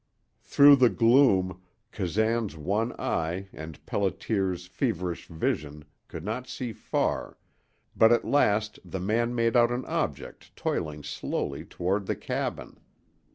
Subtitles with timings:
[0.41, 7.37] Through the gloom Kazan's one eye and Pelliter's feverish vision could not see far,
[7.95, 12.79] but at last the man made out an object toiling slowly toward the cabin.